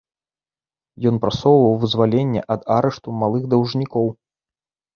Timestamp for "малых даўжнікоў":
3.21-4.13